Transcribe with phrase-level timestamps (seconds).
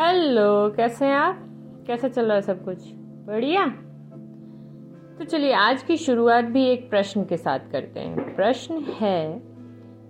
[0.00, 1.42] Hello कैसे हैं आप?
[1.86, 2.78] कैसा चल रहा है सब कुछ?
[3.26, 3.66] बढ़िया।
[5.18, 9.38] तो चलिए आज की शुरुआत भी एक प्रश्न के साथ करते हैं। प्रश्न है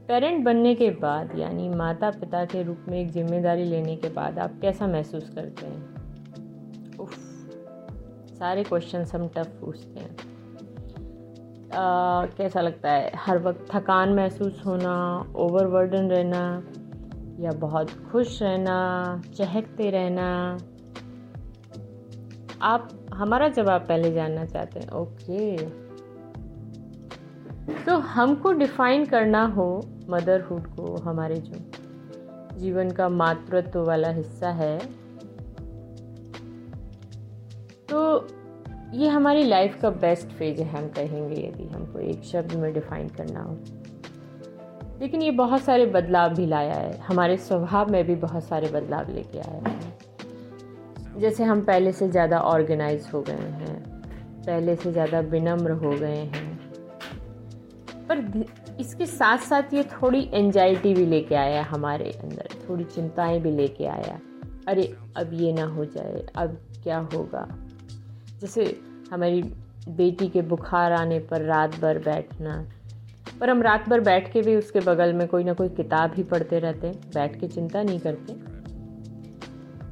[0.07, 4.39] पेरेंट बनने के बाद यानी माता पिता के रूप में एक ज़िम्मेदारी लेने के बाद
[4.39, 5.95] आप कैसा महसूस करते हैं?
[6.99, 7.15] उफ
[8.29, 10.17] सारे क्वेश्चन हम टफ पूछते हैं।
[11.71, 13.13] आ, कैसा लगता है?
[13.17, 16.63] हर वक्त थकान महसूस होना ओवरबर्डन रहना
[17.41, 20.59] या बहुत खुश रहना, चहकते रहना।
[22.63, 25.57] आप, हमारा जवाब पहले जानना चाहते हैं। ओके।
[27.85, 29.69] तो हमको डिफाइन करना हो
[30.11, 34.79] मदरहुड को, हमारे जो जीवन का मातृत्व वाला हिस्सा है
[37.91, 38.27] तो
[38.95, 43.09] ये हमारी लाइफ का बेस्ट फ़ेज़ है, हम कहेंगे, यदि हमको एक शब्द में डिफाइन
[43.09, 43.59] करना हो।
[45.01, 49.13] लेकिन ये बहुत सारे बदलाव भी लाया है। हमारे स्वभाव में भी बहुत सारे बदलाव
[49.13, 54.03] लेके आया है। जैसे हम पहले से ज़्यादा ऑर्गेनाइज हो गए हैं,
[54.47, 56.59] पहले से ज़्यादा विनम्र हो गए हैं।
[58.09, 58.45] पर
[58.81, 63.87] इसके साथ साथ ये थोड़ी एंजाइटी भी लेके आया हमारे अंदर, थोड़ी चिंताएँ भी लेके
[63.87, 64.19] आया।
[64.69, 67.47] अरे, अब ये ना हो जाए, अब क्या होगा?
[68.41, 68.81] जैसे
[69.13, 69.43] हमारी
[69.89, 72.67] बेटी के बुखार आने पर रात भर बैठना
[73.41, 76.23] पर हम रात भर बैठ के भी उसके बगल में कोई ना कोई किताब ही
[76.23, 78.33] पढ़ते रहते हैं, बैठ के चिंता नहीं करते।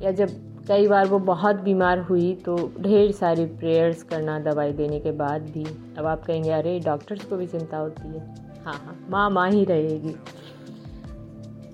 [0.04, 0.28] या जब
[0.68, 5.42] कई बार वो बहुत बीमार हुई तो ढेर सारी प्रेयर्स करना, दवाई देने के बाद
[5.42, 5.64] भी।
[5.98, 9.64] अब आप कहेंगे, अरे, डॉक्टर्स को भी चिंता होती है। हाँ हाँ माँ माँ ही
[9.64, 10.16] रहेगी।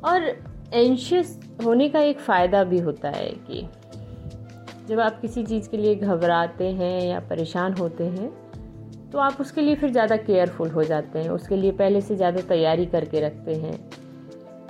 [0.05, 0.23] और
[0.75, 3.69] एंशियस होने का एक फ़ायदा भी होता है कि
[4.87, 8.44] जब आप किसी चीज़ के लिए घबराते हैं या परेशान होते हैं
[9.15, 12.41] तो आप उसके लिए फिर ज़्यादा केयरफुल हो जाते हैं, उसके लिए पहले से ज़्यादा
[12.43, 13.77] तैयारी करके रखते हैं।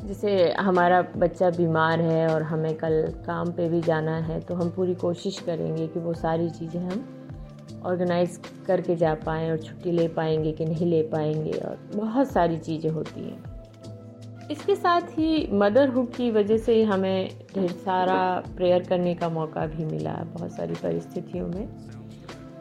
[0.07, 4.71] जैसे हमारा बच्चा बीमार है और हमें कल काम पे भी जाना है तो हम
[4.71, 10.07] पूरी कोशिश करेंगे कि वो सारी चीज़ें हम ऑर्गेनाइज करके जा पाएँ और छुट्टी ले
[10.11, 16.13] पाएँगे कि नहीं ले पाएँगे और बहुत सारी चीज़ें होती हैं। इसके साथ ही मदरहुड
[16.13, 18.23] की वजह से हमें ढेर सारा
[18.57, 21.67] प्रेयर करने का मौका भी मिला, बहुत सारी परिस्थितियों में।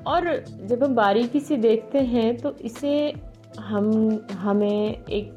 [0.07, 3.13] और जब हम बारीकी से देखते हैं तो इसे
[3.59, 5.31] हम, हमें एक,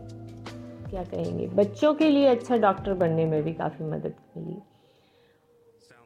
[0.90, 4.56] क्या कहेंगे, बच्चों के लिए अच्छा डॉक्टर बनने में भी काफ़ी मदद मिली।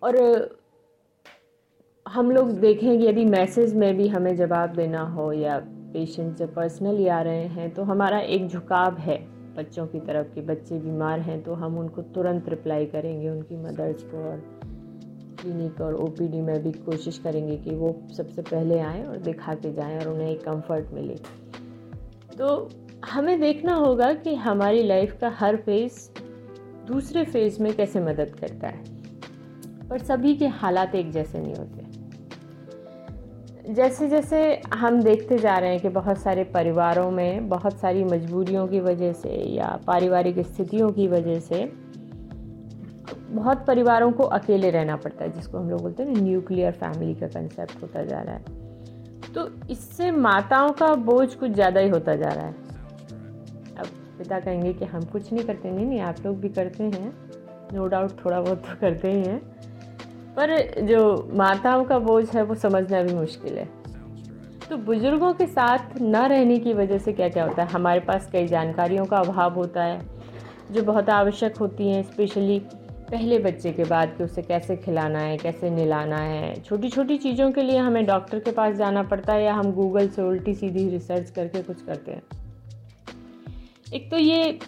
[0.02, 0.16] और
[2.06, 5.58] हम लोग देखेंगे यदि मैसेज में भी हमें जवाब देना हो या
[5.92, 9.18] पेशेंट जब पर्सनली आ रहे हैं तो हमारा एक झुकाव है
[9.56, 14.02] बच्चों की तरफ़ कि बच्चे बीमार हैं तो हम उनको तुरंत रिप्लाई करेंगे उनकी मदर्स
[14.02, 14.59] को और
[15.42, 19.72] क्लिनिक और ओपीडी में भी कोशिश करेंगे कि वो सबसे पहले आएँ और दिखा के
[19.72, 21.14] जाएँ और उन्हें एक कंफर्ट मिले।
[22.38, 22.70] तो
[23.04, 26.20] हमें देखना होगा कि हमारी लाइफ का हर फ़ेज़
[26.86, 28.84] दूसरे फ़ेज़ में कैसे मदद करता है।
[29.88, 31.90] पर सभी के हालात एक जैसे नहीं होते।
[33.72, 38.68] जैसे जैसे हम देखते जा रहे हैं कि बहुत सारे परिवारों में बहुत सारी मजबूरियों
[38.68, 41.72] की वजह से या पारिवारिक स्थितियों की वजह से
[43.30, 47.26] बहुत परिवारों को अकेले रहना पड़ता है, जिसको हम लोग बोलते हैं न्यूक्लियर फैमिली का
[47.26, 48.42] कंसेप्ट होता जा रहा है।
[49.34, 52.54] तो इससे माताओं का बोझ कुछ ज़्यादा ही होता जा रहा है।
[53.78, 53.86] अब
[54.18, 57.12] पिता कहेंगे कि हम कुछ नहीं करते, नहीं नहीं, आप लोग भी करते हैं।
[57.74, 59.38] नो डाउट थोड़ा बहुत तो करते ही हैं।
[60.36, 60.56] पर
[60.86, 63.68] जो माताओं का बोझ है, वो समझना भी मुश्किल है।
[64.70, 67.68] तो बुज़ुर्गों के साथ न रहने की वजह से क्या क्या होता है?
[67.68, 70.00] हमारे पास कई जानकारियों का अभाव होता है,
[70.70, 72.58] जो बहुत आवश्यक होती हैं स्पेशली
[73.10, 77.50] पहले बच्चे के बाद कि उसे कैसे खिलाना है, कैसे निलाना है। छोटी छोटी चीज़ों
[77.52, 80.88] के लिए हमें डॉक्टर के पास जाना पड़ता है या हम गूगल से उल्टी सीधी
[80.88, 82.22] रिसर्च करके कुछ करते हैं।
[83.94, 84.58] एक तो ये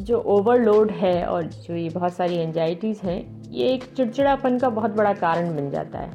[0.00, 4.90] जो ओवरलोड है और जो ये बहुत सारी एनजाइटीज़ हैं, ये एक चिड़चिड़ापन का बहुत
[4.90, 6.12] बड़ा कारण बन जाता है।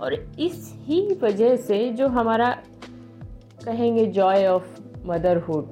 [0.00, 2.50] और इस ही वजह से जो हमारा
[3.64, 5.70] कहेंगे जॉय ऑफ़ मदरहुड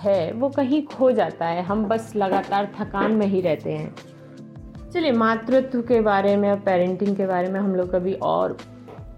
[0.00, 3.94] है, वो कहीं खो जाता है। हम बस लगातार थकान में ही रहते हैं।
[4.90, 8.56] चलिए, मातृत्व के बारे में और पेरेंटिंग के बारे में हम लोग कभी और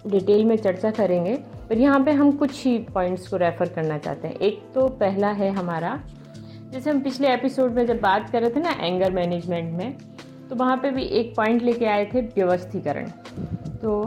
[0.07, 1.37] डिटेल में चर्चा करेंगे।
[1.69, 5.31] पर यहाँ पे हम कुछ ही पॉइंट्स को रेफ़र करना चाहते हैं। एक तो पहला
[5.33, 5.99] है हमारा,
[6.73, 9.97] जैसे हम पिछले एपिसोड में जब बात कर रहे थे ना एंगर मैनेजमेंट में
[10.49, 13.07] तो वहाँ पे भी एक पॉइंट लेके आए थे व्यवस्थीकरण।
[13.83, 13.99] तो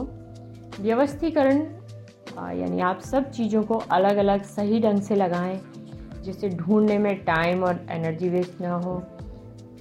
[0.79, 1.65] व्यवस्थीकरण
[2.38, 5.59] यानी आप सब चीज़ों को अलग अलग सही ढंग से लगाएँ
[6.25, 8.98] जिसे ढूँढने में टाइम और एनर्जी वेस्ट ना हो।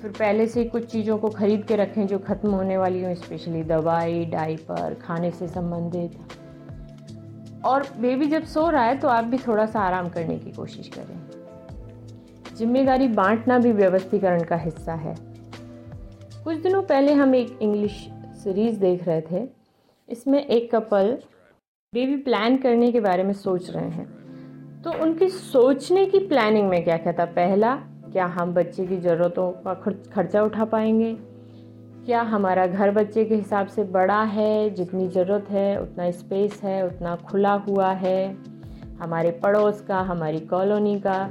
[0.01, 3.63] फिर पहले से कुछ चीज़ों को ख़रीद के रखें जो ख़त्म होने वाली हों स्पेशली
[3.63, 6.19] दवाई डाइपर खाने से संबंधित।
[7.65, 10.89] और बेबी जब सो रहा है तो आप भी थोड़ा सा आराम करने की कोशिश
[10.89, 11.21] करें।
[12.57, 15.15] ज़िम्मेदारी बांटना भी व्यवस्थीकरण का हिस्सा है।
[16.45, 17.93] कुछ दिनों पहले हम एक इंग्लिश
[18.43, 19.47] सीरीज़ देख रहे थे।
[20.09, 21.19] इसमें एक कपल
[21.93, 24.07] बेबी प्लान करने के बारे में सोच रहे हैं।
[24.85, 27.25] तो उनकी सोचने की प्लानिंग में क्या क्या था?
[27.25, 27.77] पहला,
[28.13, 29.75] क्या हम बच्चे की ज़रूरतों का
[30.13, 31.17] खर्चा उठा पाएँगे?
[32.07, 36.87] क्या हमारा घर बच्चे के हिसाब से बड़ा है, जितनी ज़रूरत है, उतना स्पेस है,
[36.87, 38.37] उतना खुला हुआ है?
[39.03, 41.31] हमारे पड़ोस का, हमारी कॉलोनी का,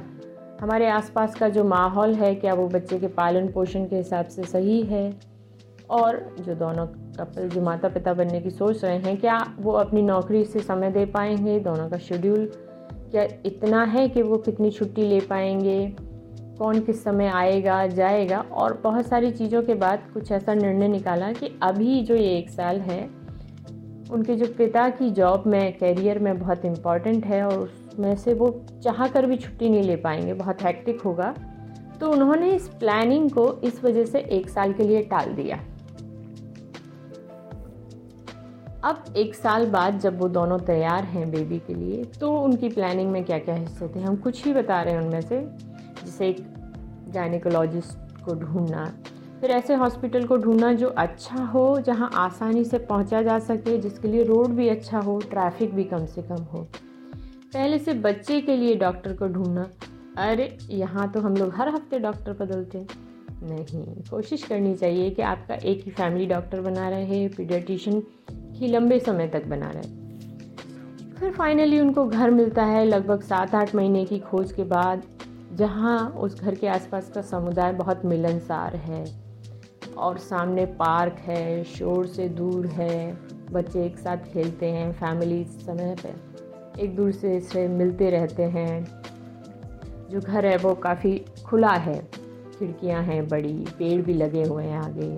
[0.61, 4.43] हमारे आसपास का जो माहौल है, क्या वो बच्चे के पालन पोषण के हिसाब से
[4.43, 5.19] सही है?
[5.89, 10.01] और जो दोनों कपल जो माता पिता बनने की सोच रहे हैं, क्या वो अपनी
[10.01, 11.59] नौकरी से समय दे पाएँगे?
[11.59, 12.51] दोनों का शेड्यूल
[13.13, 15.95] क्या इतना है कि वो कितनी छुट्टी ले पाएँगे?
[16.57, 18.39] कौन किस समय आएगा, जाएगा?
[18.39, 22.49] और बहुत सारी चीज़ों के बाद कुछ ऐसा निर्णय निकाला कि अभी जो ये एक
[22.49, 23.09] साल है,
[24.11, 28.65] उनके जो पिता की जॉब में कैरियर में बहुत इंपॉर्टेंट है और उसमें से वो
[28.83, 31.35] चाह कर भी छुट्टी नहीं ले पाएँगे, बहुत हैक्टिक होगा।
[31.99, 35.59] तो उन्होंने इस प्लानिंग को इस वजह से एक साल के लिए टाल दिया।
[38.83, 43.11] अब एक साल बाद जब वो दोनों तैयार हैं बेबी के लिए तो उनकी प्लानिंग
[43.11, 43.99] में क्या क्या हिस्से थे?
[43.99, 45.39] हम कुछ ही बता रहे हैं उनमें से।
[46.05, 46.37] जैसे एक
[47.09, 48.85] गायनिकोलॉजिस्ट को ढूंढना,
[49.41, 54.07] फिर ऐसे हॉस्पिटल को ढूंढना जो अच्छा हो, जहाँ आसानी से पहुँचा जा सके, जिसके
[54.07, 56.67] लिए रोड भी अच्छा हो ट्रैफ़िक भी कम से कम हो।
[57.53, 59.69] पहले से बच्चे के लिए डॉक्टर को ढूंढना,
[60.17, 62.87] अरे, यहाँ तो हम लोग हर हफ़्ते डॉक्टर बदलते हैं।
[63.43, 68.03] नहीं, कोशिश करनी चाहिए कि आपका एक ही फैमिली डॉक्टर बना रहे पीडियाटिशियन
[68.63, 70.01] ही लंबे समय तक बना रहे।
[71.15, 75.03] फिर फाइनली उनको घर मिलता है लगभग सात आठ महीने की खोज के बाद,
[75.53, 79.05] जहाँ उस घर के आसपास का समुदाय बहुत मिलनसार है
[79.97, 83.17] और सामने पार्क है, शोर से दूर है,
[83.51, 86.13] बच्चे एक साथ खेलते हैं फैमिली समय पे
[86.83, 88.83] एक दूसरे से मिलते रहते हैं।
[90.09, 91.99] जो घर है वो काफ़ी खुला है,
[92.59, 95.17] खिड़कियाँ हैं बड़ी, पेड़ भी लगे हुए हैं आगे।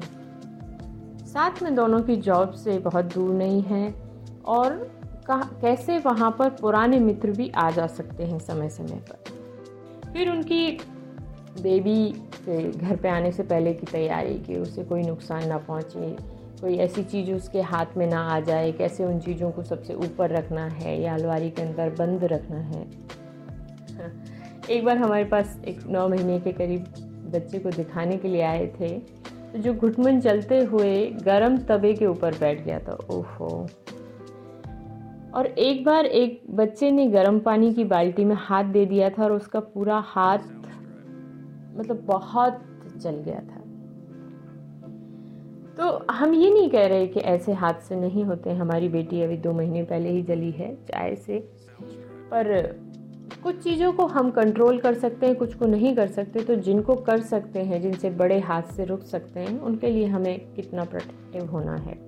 [1.36, 3.96] साथ में दोनों की जॉब से बहुत दूर नहीं है
[4.46, 4.74] और
[5.32, 10.72] कैसे वहाँ पर पुराने मित्र भी आ जा सकते हैं समय समय पर। फिर उनकी
[11.62, 16.18] बेबी के घर पे आने से पहले की तैयारी कि उसे कोई नुकसान ना पहुँचे,
[16.62, 20.30] कोई ऐसी चीज़ उसके हाथ में ना आ जाए, कैसे उन चीज़ों को सबसे ऊपर
[20.30, 22.88] रखना है या अलवारी के अंदर बंद रखना है।
[24.70, 26.86] एक बार हमारे पास एक नौ महीने के करीब
[27.34, 29.25] बच्चे को दिखाने के लिए आए थे।
[29.56, 33.68] तो जो घुटमन चलते हुए गरम तवे के ऊपर बैठ गया था, ओहो।
[35.34, 39.24] और एक बार एक बच्चे ने गर्म पानी की बाल्टी में हाथ दे दिया था
[39.24, 40.38] और उसका पूरा हाथ
[41.76, 42.60] मतलब बहुत
[42.98, 43.62] जल गया था।
[45.78, 49.38] तो हम ये नहीं कह रहे कि ऐसे हाथ से नहीं होते, हमारी बेटी अभी
[49.38, 51.40] दो महीने पहले ही जली है, चाय से।
[52.32, 52.76] पर
[53.46, 56.96] कुछ चीज़ों को हम कंट्रोल कर सकते हैं कुछ को नहीं कर सकते तो जिनको
[56.96, 61.46] कर सकते हैं जिनसे बड़े हाथ से रुक सकते हैं उनके लिए हमें कितना प्रोटेक्टिव
[61.46, 62.00] होना है।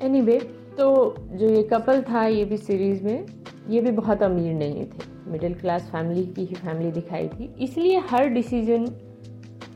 [0.00, 0.44] एनी anyway,
[0.78, 3.26] तो जो ये कपल था ये भी सीरीज़ में
[3.68, 7.98] ये भी बहुत अमीर नहीं थे। मिडिल क्लास फैमिली की ही फैमिली दिखाई थी। इसलिए
[7.98, 8.88] हर डिसीज़न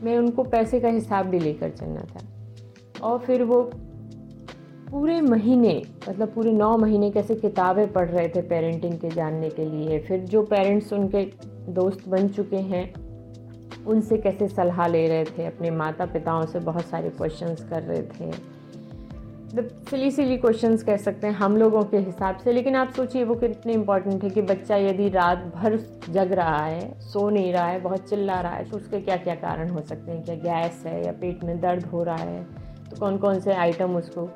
[0.03, 2.25] में उनको पैसे का हिसाब भी लेकर चलना था।
[3.03, 3.71] और फिर वो
[4.91, 9.65] पूरे महीने मतलब पूरे नौ महीने कैसे किताबें पढ़ रहे थे पेरेंटिंग के जानने के
[9.65, 9.99] लिए?
[9.99, 11.23] फिर जो पेरेंट्स उनके
[11.71, 12.93] दोस्त बन चुके हैं,
[13.85, 15.45] उनसे कैसे सलाह ले रहे थे?
[15.45, 20.97] अपने माता पिताओं से बहुत सारे क्वेश्चंस कर रहे थे। मतलब सिली सिली क्वेश्चन कह
[20.97, 24.41] सकते हैं हम लोगों के हिसाब से, लेकिन आप सोचिए वो कितने इंपॉर्टेंट है कि
[24.41, 25.77] बच्चा यदि रात भर
[26.09, 29.35] जग रहा है, सो नहीं रहा है, बहुत चिल्ला रहा है तो उसके क्या क्या
[29.35, 30.23] कारण हो सकते हैं?
[30.23, 32.43] क्या गैस है या पेट में दर्द हो रहा है?
[32.89, 34.29] तो कौन कौन से आइटम उसको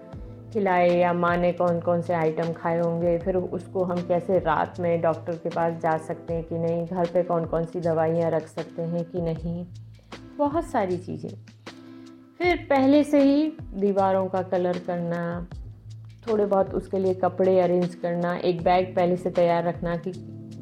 [0.55, 4.79] खिलाए या माँ ने कौन कौन से आइटम खाए होंगे, फिर उसको हम कैसे रात
[4.79, 8.29] में डॉक्टर के पास जा सकते हैं कि नहीं, घर पे कौन कौन सी दवाइयाँ
[8.31, 9.65] रख सकते हैं कि नहीं?
[10.37, 11.29] बहुत सारी चीज़ें।
[12.37, 15.47] फिर पहले से ही दीवारों का कलर करना,
[16.27, 20.11] थोड़े बहुत उसके लिए कपड़े अरेंज करना, एक बैग पहले से तैयार रखना कि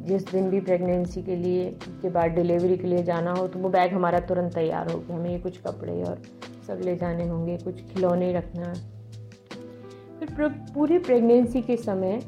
[0.08, 1.70] जिस दिन भी प्रेगनेंसी के लिए,
[2.02, 5.14] के बाद डिलीवरी के लिए जाना हो तो वो बैग हमारा तुरंत तैयार हो कि
[5.14, 6.22] हमें कुछ कपड़े और
[6.68, 8.74] सब ले जाने होंगे, कुछ खिलौने रखना।
[10.26, 12.20] फिर पूरी प्रेगनेंसी के समय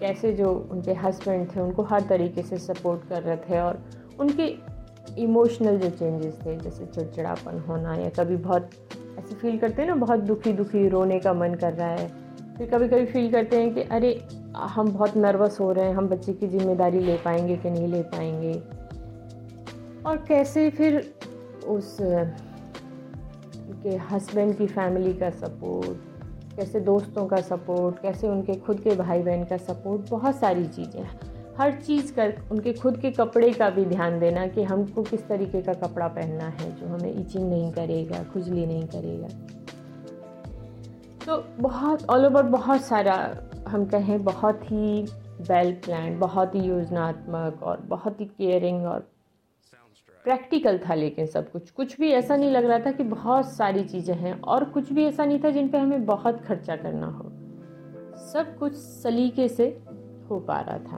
[0.00, 3.82] कैसे जो उनके हस्बैंड थे, उनको हर तरीके से सपोर्ट कर रहे थे और
[4.20, 4.46] उनके
[5.22, 8.70] इमोशनल जो चेंजेस थे, जैसे चिड़चिड़ापन होना या कभी बहुत
[9.18, 12.08] ऐसे फील करते हैं ना, बहुत दुखी दुखी रोने का मन कर रहा है,
[12.58, 14.12] फिर कभी कभी फील करते हैं कि अरे,
[14.56, 18.02] हम बहुत नर्वस हो रहे हैं, हम बच्चे की ज़िम्मेदारी ले पाएँगे कि नहीं ले
[18.02, 18.52] पाएँगे।
[20.06, 20.96] और कैसे फिर
[21.68, 21.96] उस
[23.82, 26.11] के हस्बैंड की फैमिली का सपोर्ट
[26.56, 31.04] कैसे दोस्तों का सपोर्ट कैसे उनके खुद के भाई बहन का सपोर्ट बहुत सारी चीज़ें
[31.58, 35.62] हर चीज़ कर उनके खुद के कपड़े का भी ध्यान देना कि हमको किस तरीके
[35.62, 39.28] का कपड़ा पहनना है जो हमें इचिंग नहीं करेगा, खुजली नहीं करेगा।
[41.26, 43.16] तो बहुत ऑल ओवर बहुत सारा
[43.68, 45.02] हम कहें बहुत ही
[45.50, 49.06] वेल प्लान बहुत ही योजनात्मक और बहुत ही केयरिंग और
[50.24, 53.84] प्रैक्टिकल था लेकिन सब कुछ। कुछ भी ऐसा नहीं लग रहा था कि बहुत सारी
[53.84, 57.30] चीज़ें हैं और कुछ भी ऐसा नहीं था जिन पे हमें बहुत खर्चा करना हो।
[58.32, 59.64] सब कुछ सलीके से
[60.30, 60.96] हो पा रहा था।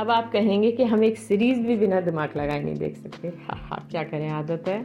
[0.00, 3.58] अब आप कहेंगे कि हम एक सीरीज़ भी बिना दिमाग लगाए नहीं देख सकते। हाँ
[3.60, 4.82] हाँ क्या करें, आदत है।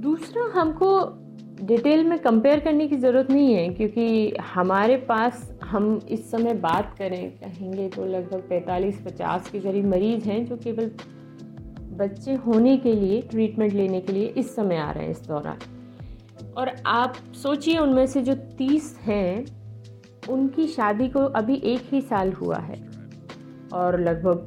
[0.00, 1.20] दूसरा, हमको
[1.62, 6.94] डिटेल में कंपेयर करने की ज़रूरत नहीं है, क्योंकि हमारे पास हम इस समय बात
[6.98, 10.90] करें, कहेंगे तो लगभग 45-50 के करीब मरीज़ हैं जो केवल
[12.00, 15.58] बच्चे होने के लिए ट्रीटमेंट लेने के लिए इस समय आ रहे हैं इस दौरान।
[16.56, 19.44] और आप सोचिए उनमें से जो तीस हैं,
[20.28, 22.78] उनकी शादी को अभी एक ही साल हुआ है।
[23.72, 24.46] और लगभग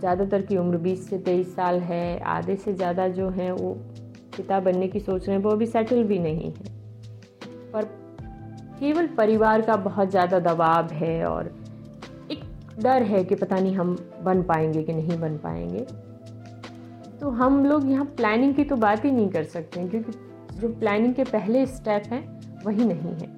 [0.00, 3.72] ज़्यादातर की उम्र 20 से 23 साल है, आधे से ज़्यादा जो हैं वो
[4.36, 6.76] पिता बनने की सोच रहे हैं, वो अभी सेटल भी नहीं है।
[7.72, 7.84] पर
[8.80, 11.54] केवल परिवार का बहुत ज़्यादा दबाव है और
[12.30, 12.44] एक
[12.80, 15.86] डर है कि पता नहीं हम बन पाएँगे कि नहीं बन पाएँगे।
[17.20, 20.12] तो हम लोग यहाँ प्लानिंग की तो बात ही नहीं कर सकते हैं, क्योंकि
[20.56, 22.22] जो प्लानिंग के पहले स्टेप हैं,
[22.64, 23.36] वही नहीं है।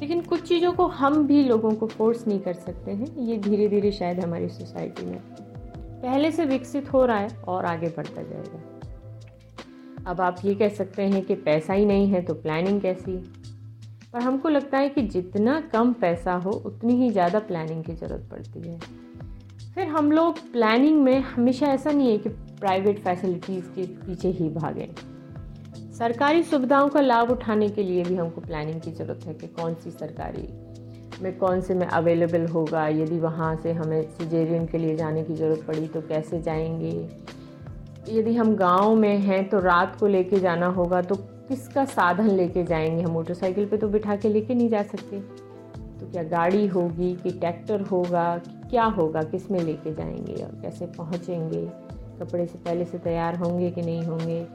[0.00, 3.68] लेकिन कुछ चीज़ों को हम भी लोगों को फोर्स नहीं कर सकते हैं, ये धीरे
[3.68, 5.18] धीरे शायद हमारी सोसाइटी में
[6.02, 8.62] पहले से विकसित हो रहा है और आगे बढ़ता जाएगा।
[10.06, 13.16] अब आप ये कह सकते हैं कि पैसा ही नहीं है तो प्लानिंग कैसी
[14.12, 18.28] पर हमको लगता है कि जितना कम पैसा हो, उतनी ही ज़्यादा प्लानिंग की ज़रूरत
[18.30, 18.78] पड़ती है।
[19.74, 22.28] फिर हम लोग प्लानिंग में हमेशा ऐसा नहीं है कि
[22.60, 24.88] प्राइवेट फैसिलिटीज़ के पीछे ही भागें।
[25.92, 29.74] सरकारी सुविधाओं का लाभ उठाने के लिए भी हमको प्लानिंग की ज़रूरत है कि कौन
[29.74, 30.48] सी सरकारी
[31.22, 35.34] में कौन से में अवेलेबल होगा। यदि वहाँ से हमें सिजेरियन के लिए जाने की
[35.34, 37.08] ज़रूरत पड़ी तो कैसे जाएँगे?
[38.08, 41.14] यदि हम गाँव में हैं तो रात को लेके जाना होगा तो
[41.48, 43.02] किसका साधन लेके जाएँगे?
[43.02, 45.20] हम मोटरसाइकिल पे तो बिठा के लेके नहीं जा सकते।
[46.00, 49.22] तो क्या गाड़ी होगी कि ट्रैक्टर होगा कि क्या होगा?
[49.22, 51.68] किसमें लेके जाएँगे और कैसे पहुँचेंगे?
[52.20, 54.46] कपड़े से पहले से तैयार होंगे कि नहीं होंगे?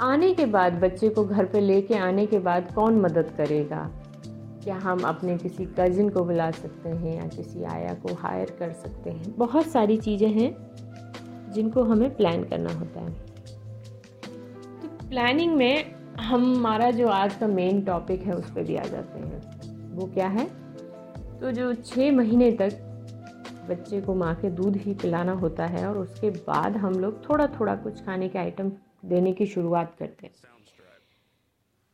[0.00, 3.90] आने के बाद बच्चे को घर पे लेके आने के बाद कौन मदद करेगा?
[4.64, 8.72] क्या हम अपने किसी कज़िन को बुला सकते हैं या किसी आया को हायर कर
[8.72, 9.34] सकते हैं?
[9.38, 10.56] बहुत सारी चीज़ें हैं
[11.52, 13.10] जिनको हमें प्लान करना होता है।
[14.82, 19.18] तो प्लानिंग में हमारा जो आज का मेन टॉपिक है, उस पर भी आ जाते
[19.18, 19.40] हैं।
[19.96, 20.44] वो क्या है?
[21.40, 22.83] तो जो छः महीने तक
[23.68, 27.46] बच्चे को माँ के दूध ही पिलाना होता है और उसके बाद हम लोग थोड़ा
[27.46, 28.72] थोड़ा कुछ खाने के आइटम
[29.04, 30.34] देने की शुरुआत करते हैं।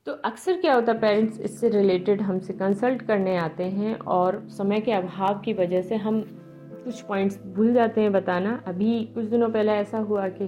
[0.07, 4.81] तो अक्सर क्या होता है पेरेंट्स इससे रिलेटेड हमसे कंसल्ट करने आते हैं और समय
[4.81, 6.21] के अभाव की वजह से हम
[6.85, 10.47] कुछ पॉइंट्स भूल जाते हैं बताना। अभी कुछ दिनों पहले ऐसा हुआ कि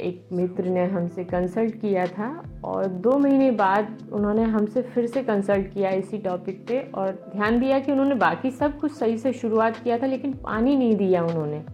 [0.00, 2.28] एक मित्र ने हमसे कंसल्ट किया था
[2.64, 7.60] और दो महीने बाद उन्होंने हमसे फिर से कंसल्ट किया इसी टॉपिक पे और ध्यान
[7.60, 11.22] दिया कि उन्होंने बाकी सब कुछ सही से शुरुआत किया था, लेकिन पानी नहीं दिया
[11.22, 11.64] उन्होंने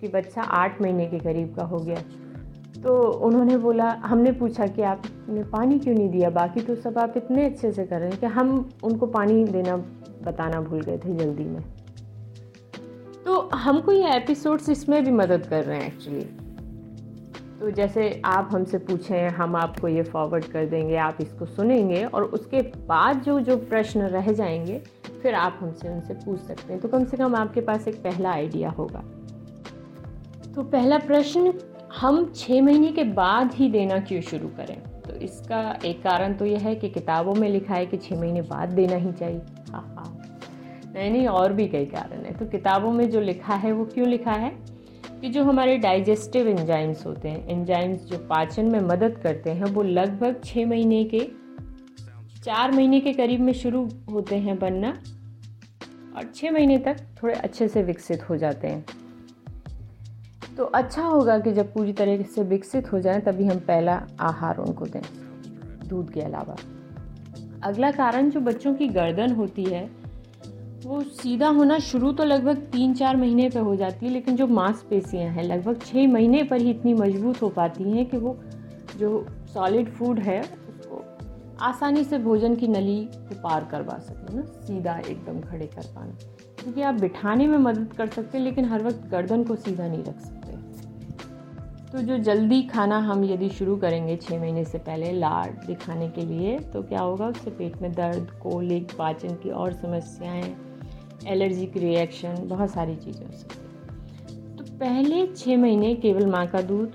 [0.00, 2.02] कि बच्चा आठ महीने के करीब का हो गया।
[2.82, 6.30] तो उन्होंने बोला, हमने पूछा कि आपने पानी क्यों नहीं दिया?
[6.30, 9.76] बाकी तो सब आप इतने अच्छे से कर रहे हैं कि हम उनको पानी देना
[10.22, 11.62] बताना भूल गए थे जल्दी में।
[13.24, 16.26] तो हमको ये एपिसोड्स इसमें भी मदद कर रहे हैं एक्चुअली
[17.62, 22.24] तो जैसे आप हमसे पूछें, हम आपको ये फॉरवर्ड कर देंगे, आप इसको सुनेंगे और
[22.24, 24.82] उसके बाद जो जो प्रश्न रह जाएँगे,
[25.22, 28.30] फिर आप हमसे उनसे पूछ सकते हैं। तो कम से कम आपके पास एक पहला
[28.30, 29.04] आइडिया होगा।
[30.54, 31.54] तो पहला प्रश्न,
[32.00, 34.82] हम छः महीने के बाद ही देना क्यों शुरू करें?
[35.08, 38.42] तो इसका एक कारण तो यह है कि किताबों में लिखा है कि छः महीने
[38.42, 39.40] बाद देना ही चाहिए।
[39.72, 40.38] हाँ हाँ।
[40.94, 44.08] नहीं नहीं, और भी कई कारण है। तो किताबों में जो लिखा है, वो क्यों
[44.08, 44.71] लिखा है?
[45.22, 49.82] कि जो हमारे डाइजेस्टिव एंजाइम्स होते हैं एंजाइम्स जो पाचन में मदद करते हैं, वो
[49.82, 51.20] लगभग छः महीने के,
[52.44, 54.88] चार महीने के करीब में शुरू होते हैं बनना
[56.16, 58.84] और छः महीने तक थोड़े अच्छे से विकसित हो जाते हैं।
[60.56, 64.58] तो अच्छा होगा कि जब पूरी तरह से विकसित हो जाए, तभी हम पहला आहार
[64.58, 65.02] उनको दें,
[65.88, 66.56] दूध के अलावा।
[67.62, 70.01] अगला कारण जो बच्चों की गर्दन होती है
[70.86, 74.46] वो सीधा होना शुरू तो लगभग तीन चार महीने पे हो जाती है, लेकिन जो
[74.46, 78.40] मांसपेशियाँ हैं, लगभग छः महीने पर ही इतनी मज़बूत हो पाती हैं कि वो
[78.96, 81.04] जो सॉलिड फ़ूड है, उसको
[81.60, 84.42] आसानी से भोजन की नली को पार करवा सकें ना?
[84.42, 86.12] सीधा एकदम खड़े कर पाना।
[86.62, 90.04] क्योंकि आप बिठाने में मदद कर सकते हैं, लेकिन हर वक्त गर्दन को सीधा नहीं
[90.04, 90.52] रख सकते।
[91.92, 96.20] तो जो जल्दी खाना हम यदि शुरू करेंगे छः महीने से पहले लाड दिखाने के
[96.20, 97.26] लिए तो क्या होगा?
[97.26, 100.71] उससे पेट में दर्द, कोलिक, पाचन की और समस्याएँ
[101.26, 106.94] एलर्जिक रिएक्शन, बहुत सारी चीज़ें हैं तो पहले छः महीने केवल माँ का दूध,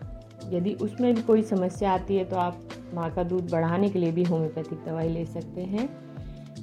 [0.54, 2.60] यदि उसमें भी कोई समस्या आती है तो आप
[2.94, 5.88] माँ का दूध बढ़ाने के लिए भी होम्योपैथिक दवाई ले सकते हैं।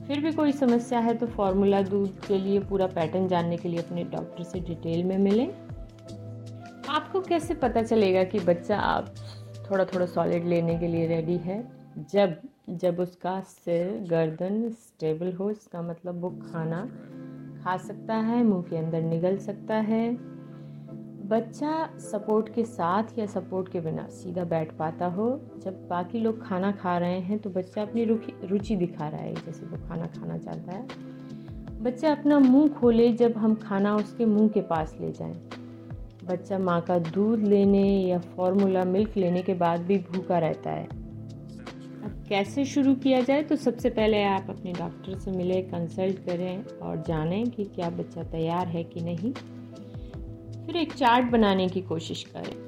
[0.07, 3.81] फिर भी कोई समस्या है तो फार्मूला दूध के लिए पूरा पैटर्न जानने के लिए
[3.81, 5.49] अपने डॉक्टर से डिटेल में मिलें।
[6.89, 9.15] आपको कैसे पता चलेगा कि बच्चा आप
[9.71, 11.63] थोड़ा थोड़ा सॉलिड लेने के लिए रेडी है?
[12.13, 12.37] जब
[12.71, 16.83] जब उसका सिर, गर्दन स्टेबल हो, इसका मतलब वो खाना
[17.65, 20.09] खा सकता है, मुँह के अंदर निगल सकता है।
[21.29, 25.29] बच्चा सपोर्ट के साथ या सपोर्ट के बिना सीधा बैठ पाता हो।
[25.65, 29.67] जब बाकी लोग खाना खा रहे हैं तो बच्चा अपनी रुचि दिखा रहा है, जैसे
[29.67, 30.87] वो खाना खाना चाहता है।
[31.83, 35.35] बच्चा अपना मुँह खोले जब हम खाना उसके मुँह के पास ले जाएँ।
[36.25, 41.04] बच्चा माँ का दूध लेने या फॉर्मूला मिल्क लेने के बाद भी भूखा रहता है।
[42.05, 43.43] अब कैसे शुरू किया जाए?
[43.43, 48.23] तो सबसे पहले आप अपने डॉक्टर से मिले कंसल्ट करें और जानें कि क्या बच्चा
[48.23, 49.33] तैयार है कि नहीं।
[50.67, 52.65] फिर एक चार्ट बनाने की कोशिश करें।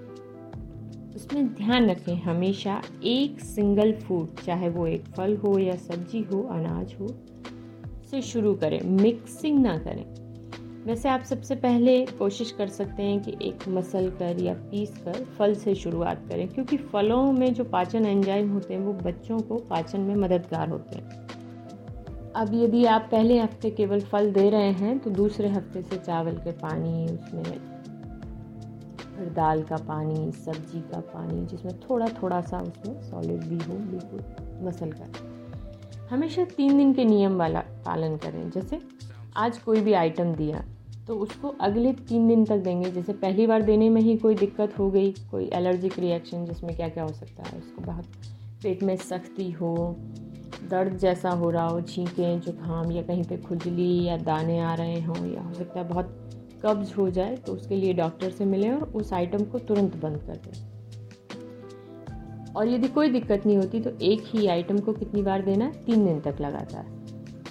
[1.14, 6.43] उसमें ध्यान रखें, हमेशा एक सिंगल फ़ूड चाहे वो एक फल हो या सब्ज़ी हो,
[6.43, 7.14] अनाज हो,
[8.11, 10.25] से शुरू करें। मिक्सिंग ना करें।
[10.87, 15.25] वैसे आप सबसे पहले कोशिश कर सकते हैं कि एक मसल कर या पीस कर
[15.38, 19.57] फल से शुरुआत करें, क्योंकि फलों में जो पाचन एंजाइम होते हैं वो बच्चों को
[19.71, 21.25] पाचन में मददगार होते हैं।
[22.33, 26.37] अब यदि आप पहले हफ़्ते केवल फल दे रहे हैं तो दूसरे हफ़्ते से चावल
[26.37, 27.43] के पानी, उसमें
[29.16, 33.78] फिर दाल का पानी, सब्ज़ी का पानी, जिसमें थोड़ा थोड़ा सा उसमें सॉलिड भी हो,
[33.90, 38.81] बिल्कुल मसल कर। हमेशा तीन दिन के नियम वाला पालन करें, जैसे
[39.37, 40.64] आज कोई भी आइटम दिया
[41.07, 44.79] तो उसको अगले तीन दिन तक देंगे। जैसे पहली बार देने में ही कोई दिक्कत
[44.79, 48.05] हो गई, कोई एलर्जिक रिएक्शन जिसमें क्या क्या हो सकता है, उसको बहुत
[48.63, 49.97] पेट में सख्ती हो,
[50.71, 55.01] दर्द जैसा हो रहा हो, छींकें, जुकाम या कहीं पे खुजली या दाने आ रहे
[55.01, 56.23] हों या हो सकता है बहुत
[56.65, 60.19] कब्ज हो जाए तो उसके लिए डॉक्टर से मिलें और उस आइटम को तुरंत बंद
[60.19, 60.75] कर दें।
[62.53, 66.05] और यदि कोई दिक्कत नहीं होती तो एक ही आइटम को कितनी बार देना तीन
[66.07, 66.87] दिन तक लगातार।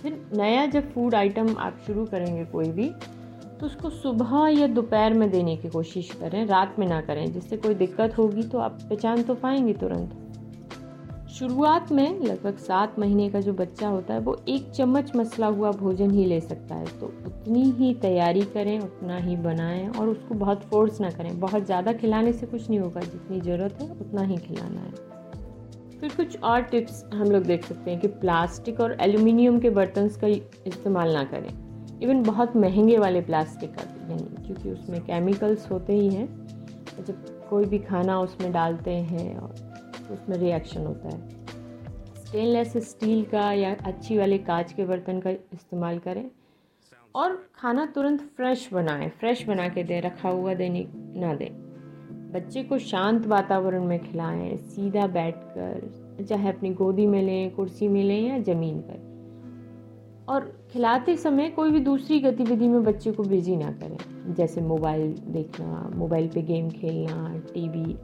[0.01, 2.89] फिर नया जब फ़ूड आइटम आप शुरू करेंगे कोई भी
[3.59, 7.57] तो उसको सुबह या दोपहर में देने की कोशिश करें, रात में ना करें। जिससे
[7.57, 10.21] कोई दिक्कत होगी तो आप पहचान तो पाएँगे तुरंत।
[11.29, 15.71] शुरुआत में लगभग सात महीने का जो बच्चा होता है, वो एक चम्मच मसला हुआ
[15.71, 20.35] भोजन ही ले सकता है। तो उतनी ही तैयारी करें, उतना ही बनाएँ और उसको
[20.35, 24.21] बहुत फोर्स ना करें। बहुत ज़्यादा खिलाने से कुछ नहीं होगा। जितनी ज़रूरत है, उतना
[24.21, 28.97] ही खिलाना है। फिर कुछ और टिप्स हम लोग देख सकते हैं कि प्लास्टिक और
[29.01, 31.64] एल्यूमिनियम के बर्तन का इस्तेमाल ना करें।
[32.05, 36.47] इवन बहुत महँगे वाले प्लास्टिक का यानी क्योंकि उसमें केमिकल्स होते ही हैं
[37.05, 39.51] जब कोई भी खाना उसमें डालते हैं और
[40.11, 41.45] उसमें रिएक्शन होता है।
[42.25, 46.31] स्टेनलेस स्टील का या अच्छी वाले कांच के बर्तन का इस्तेमाल करें
[47.15, 51.49] और खाना तुरंत फ्रेश बनाएँ फ्रेश बना के दें, रखा हुआ देने, ना दें।
[52.31, 58.03] बच्चे को शांत वातावरण में खिलाएँ, सीधा बैठकर, चाहे अपनी गोदी में लें, कुर्सी में
[58.03, 59.14] लें या ज़मीन पर।
[60.29, 65.15] और खिलाते समय कोई भी दूसरी गतिविधि में बच्चे को बिज़ी ना करें। जैसे मोबाइल
[65.27, 67.97] देखना मोबाइल पे गेम खेलना टीवी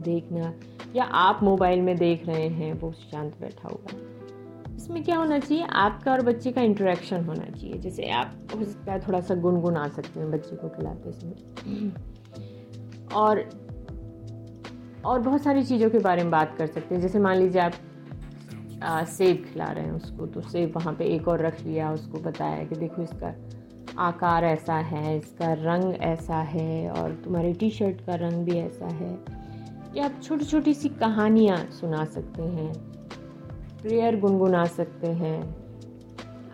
[0.00, 0.52] देखना,
[0.96, 3.98] या आप मोबाइल में देख रहे हैं, वो शांत बैठा हुआ
[4.76, 5.64] इसमें क्या होना चाहिए?
[5.64, 9.88] आपका और बच्चे का इंटरेक्शन होना चाहिए। जैसे आप हो सकता है थोड़ा सा गुनगुना
[9.88, 11.92] सकते हैं बच्चे को खिलाते समय।
[13.14, 13.44] और
[15.04, 17.72] और बहुत सारी चीज़ों के बारे में बात कर सकते हैं। जैसे मान लीजिए आप
[18.82, 22.64] सेब खिला रहे हैं उसको तो सेब वहाँ पे एक और रख लिया, उसको बताया
[22.64, 23.34] कि देखो इसका
[23.98, 28.86] आकार ऐसा है, इसका रंग ऐसा है और तुम्हारी टी शर्ट का रंग भी ऐसा
[28.86, 29.18] है।
[29.96, 32.72] या आप छोटी छोटी सी कहानियाँ सुना सकते हैं?
[33.82, 35.38] प्रेयर गुनगुना सकते हैं।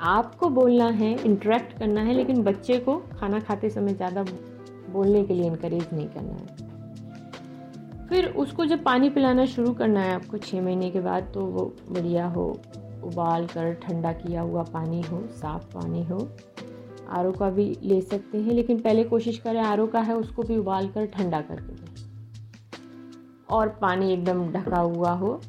[0.09, 4.25] आपको बोलना है इंटरेक्ट करना है, लेकिन बच्चे को खाना खाते समय ज़्यादा
[4.93, 6.66] बोलने के लिए इनक्रेज नहीं करना है।
[8.09, 11.77] फिर उसको जब पानी पिलाना शुरू करना है आपको छः महीने के बाद तो वो
[11.91, 12.61] बढ़िया हो,
[13.05, 16.29] उबाल कर ठंडा किया हुआ पानी हो, साफ़ पानी हो।
[17.11, 20.57] आर का भी ले सकते हैं, लेकिन पहले कोशिश करें आर का है, उसको भी
[20.57, 21.95] उबाल कर ठंडा करके दें।
[23.51, 25.41] और पानी एकदम ढका हुआ हो,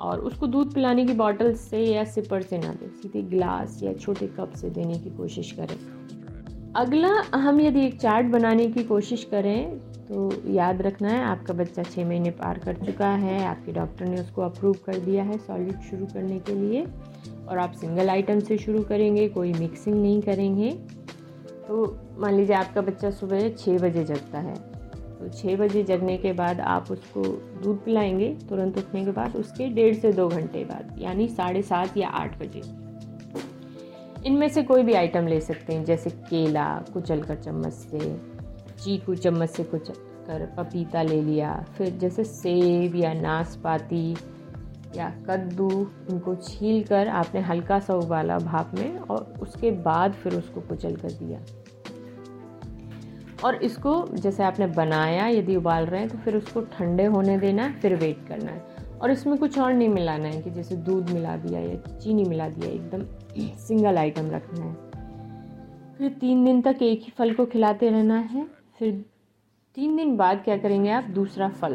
[0.00, 3.92] और उसको दूध पिलाने की बॉटल से या सिपर से ना दें, सीधे गिलास या
[3.92, 5.76] छोटे कप से देने की कोशिश करें।
[6.76, 11.82] अगला, हम यदि एक चार्ट बनाने की कोशिश करें तो याद रखना है, आपका बच्चा
[11.82, 15.80] छः महीने पार कर चुका है, आपके डॉक्टर ने उसको अप्रूव कर दिया है सॉलिड
[15.80, 16.84] शुरू करने के लिए
[17.48, 20.70] और आप सिंगल आइटम से शुरू करेंगे, कोई मिक्सिंग नहीं करेंगे।
[21.68, 21.84] तो
[22.18, 26.60] मान लीजिए आपका बच्चा सुबह छः बजे जगता है तो छः बजे जगने के बाद
[26.60, 27.22] आप उसको
[27.62, 31.96] दूध पिलाएँगे, तुरंत उठने के बाद उसके डेढ़ से दो घंटे बाद, यानी साढ़े सात
[31.96, 32.62] या आठ बजे।
[34.26, 37.98] इनमें से कोई भी आइटम ले सकते हैं, जैसे केला, कुचल कर चम्मच से
[38.84, 39.94] चीकू चम्मच से कुचल
[40.26, 44.16] कर पपीता ले लिया। फिर जैसे सेब या नाशपाती
[44.96, 45.70] या कद्दू,
[46.10, 50.96] इनको छील कर आपने हल्का सा उबाला भाप में और उसके बाद फिर उसको कुचल
[50.96, 51.40] कर दिया।
[53.44, 57.62] और इसको जैसे आपने बनाया, यदि उबाल रहे हैं तो फिर उसको ठंडे होने देना
[57.62, 58.64] है, फिर वेट करना है।
[59.02, 62.48] और इसमें कुछ और नहीं मिलाना है कि जैसे दूध मिला दिया या चीनी मिला
[62.48, 63.04] दिया, एकदम
[63.58, 64.90] सिंगल आइटम रखना है।
[65.98, 68.92] फिर तीन दिन तक एक ही फल को खिलाते रहना है। फिर
[69.76, 71.04] तीन दिन बाद क्या करेंगे आप?
[71.04, 71.72] दूसरा फल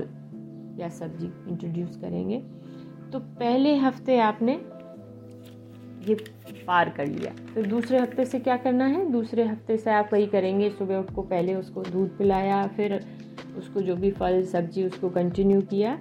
[0.79, 2.37] या सब्ज़ी इंट्रोड्यूस करेंगे।
[3.11, 4.53] तो पहले हफ़्ते आपने
[6.09, 6.15] ये
[6.67, 9.05] पार कर लिया। फिर दूसरे हफ़्ते से क्या करना है?
[9.11, 12.99] दूसरे हफ़्ते से आप वही करेंगे। सुबह उठ को पहले उसको दूध पिलाया, फिर
[13.57, 15.95] उसको जो भी फल, सब्ज़ी उसको कंटिन्यू किया,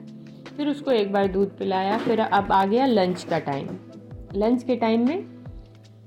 [0.56, 3.68] फिर उसको एक बार दूध पिलाया, फिर अब आ गया लंच का टाइम
[4.34, 5.22] लंच के टाइम में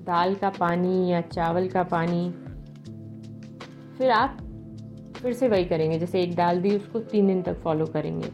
[0.01, 2.29] दाल का पानी या चावल का पानी,
[3.97, 4.37] फिर आप
[5.17, 8.29] फिर से वही करेंगे, जैसे एक दाल दी, उसको तीन दिन तक फॉलो करेंगे।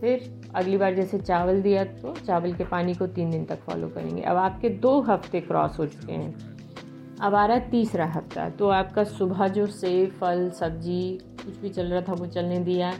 [0.00, 3.88] फिर अगली बार जैसे चावल दिया तो चावल के पानी को तीन दिन तक फॉलो
[3.88, 6.34] करेंगे। अब आपके दो हफ़्ते क्रॉस हो चुके हैं।
[7.20, 11.68] अब आ रहा है तीसरा हफ़्ता तो आपका सुबह जो सेब, फल, सब्ज़ी, कुछ भी
[11.68, 12.92] चल रहा था, वो चलने दिया।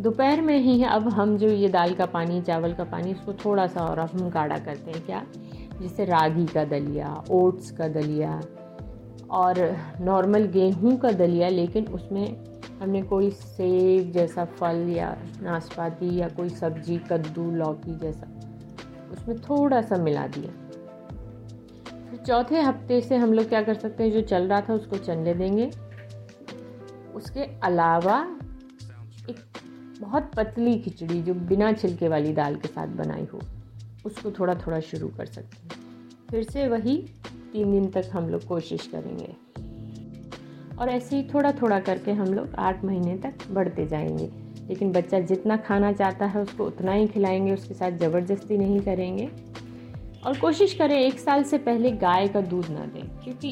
[0.00, 3.66] दोपहर में ही अब हम जो ये दाल का पानी, चावल का पानी इसको थोड़ा
[3.66, 5.24] सा और हम गाढ़ा करते हैं। क्या?
[5.80, 8.40] जैसे रागी का दलिया, ओट्स का दलिया
[9.30, 9.58] और
[10.00, 12.36] नॉर्मल गेहूँ का दलिया, लेकिन उसमें
[12.80, 18.26] हमने कोई सेब जैसा फल या नाशपाती या कोई सब्ज़ी, कद्दू, लौकी जैसा
[19.12, 20.52] उसमें थोड़ा सा मिला दिया।
[22.16, 25.34] चौथे हफ़्ते से हम लोग क्या कर सकते हैं, जो चल रहा था उसको चलने
[25.34, 25.70] देंगे।
[27.14, 28.20] उसके अलावा
[29.30, 29.38] एक
[30.00, 33.40] बहुत पतली खिचड़ी जो बिना छिलके वाली दाल के साथ बनाई हो,
[34.04, 35.70] उसको थोड़ा थोड़ा शुरू कर सकते हैं।
[36.30, 36.96] फिर से वही
[37.52, 39.32] तीन दिन तक हम लोग कोशिश करेंगे।
[40.76, 44.30] और ऐसे ही थोड़ा थोड़ा करके हम लोग आठ महीने तक बढ़ते जाएँगे।
[44.68, 49.28] लेकिन बच्चा जितना खाना चाहता है उसको उतना ही खिलाएँगे, उसके साथ ज़बरदस्ती नहीं करेंगे।
[50.26, 53.48] और कोशिश करें एक साल से पहले गाय का दूध ना दें, क्योंकि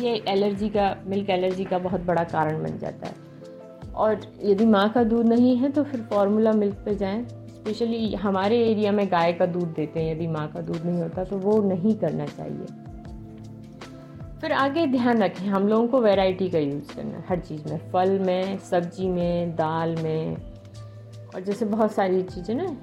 [0.00, 4.88] ये एलर्जी का, मिल्क एलर्जी का बहुत बड़ा कारण बन जाता है। और यदि माँ
[4.88, 9.32] का दूध नहीं है तो फिर फार्मूला मिल्क पे जाएँ। स्पेशली हमारे एरिया में गाय
[9.32, 12.87] का दूध देते हैं, यदि माँ का दूध नहीं होता तो वो नहीं करना चाहिए।
[14.40, 17.90] फिर आगे ध्यान रखें, हम लोगों को वैरायटी का यूज़ करना है, हर चीज़ में,
[17.92, 20.36] फल में, सब्ज़ी में, दाल में,
[21.34, 22.76] और जैसे बहुत सारी चीज़ें ना,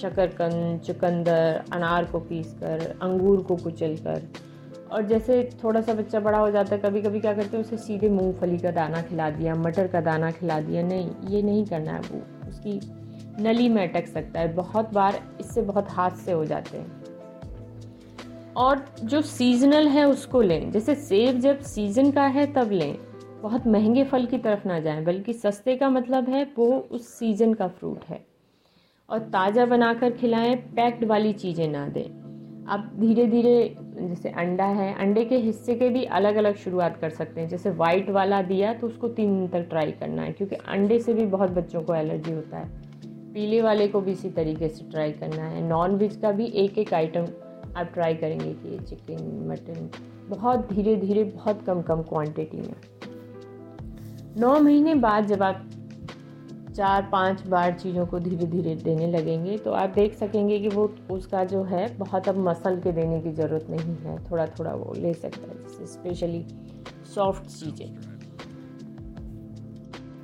[0.00, 4.22] शकरकंद, चुकंदर, अनार को पीस कर, अंगूर को कुचल कर,
[4.92, 7.76] और जैसे थोड़ा सा बच्चा बड़ा हो जाता है कभी कभी क्या करते हैं, उसे
[7.76, 11.92] सीधे मूंगफली का दाना खिला दिया, मटर का दाना खिला दिया, नहीं, ये नहीं करना
[11.92, 12.80] है, वो, उसकी
[13.42, 17.05] नली में अटक सकता है, बहुत बार इससे बहुत हादसे हो जाते हैं।
[18.56, 22.96] और जो सीजनल है उसको लें। जैसे सेब जब सीज़न का है तब लें।
[23.42, 27.54] बहुत महँगे फल की तरफ़ ना जाएँ, बल्कि सस्ते का मतलब है वो उस सीज़न
[27.54, 28.24] का फ्रूट है।
[29.08, 34.92] और ताज़ा बनाकर खिलाएँ पैक्ड वाली चीज़ें ना दें। आप धीरे धीरे जैसे अंडा है,
[34.94, 38.72] अंडे के हिस्से के भी अलग अलग शुरुआत कर सकते हैं। जैसे वाइट वाला दिया
[38.74, 41.94] तो उसको तीन दिन तक ट्राई करना है, क्योंकि अंडे से भी बहुत बच्चों को
[41.94, 42.68] एलर्जी होता है।
[43.34, 46.78] पीले वाले को भी इसी तरीके से ट्राई करना है। नॉन वेज का भी एक
[46.78, 47.26] एक आइटम
[47.76, 49.88] आप ट्राई करेंगे कि चिकन मटन
[50.28, 52.74] बहुत धीरे धीरे, बहुत कम कम क्वांटिटी में।
[54.38, 55.68] नौ महीने बाद जब आप
[56.76, 60.94] चार, पाँच बार चीज़ों को धीरे धीरे देने लगेंगे तो आप देख सकेंगे कि वो,
[61.10, 64.92] उसका जो है, बहुत अब मसल के देने की ज़रूरत नहीं है। थोड़ा थोड़ा वो
[64.96, 66.44] ले सकता है, जैसे स्पेशली
[67.14, 67.94] सॉफ्ट चीज़ें।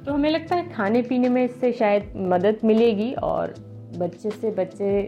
[0.04, 3.54] तो हमें लगता है खाने पीने में इससे शायद मदद मिलेगी और
[3.96, 5.02] बच्चे से बच्चे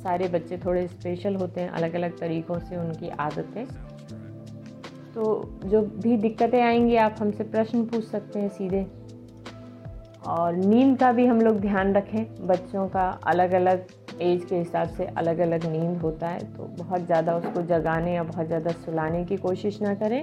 [0.00, 3.64] सारे बच्चे थोड़े स्पेशल होते हैं अलग अलग तरीक़ों से उनकी आदतें।
[5.14, 5.22] तो
[5.64, 8.86] जो भी दिक्कतें आएँगी, आप हमसे प्रश्न पूछ सकते हैं सीधे।
[10.26, 13.86] और नींद का भी हम लोग ध्यान रखें। बच्चों का अलग अलग
[14.20, 18.22] एज के हिसाब से अलग अलग नींद होता है तो बहुत ज़्यादा उसको जगाने या
[18.22, 20.22] बहुत ज़्यादा सुलाने की कोशिश ना करें।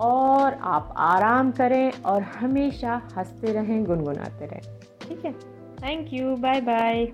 [0.00, 5.32] और आप आराम करें और हमेशा हँसते रहें, गुनगुनाते रहें। ठीक है?
[5.78, 7.06] Thank you bye bye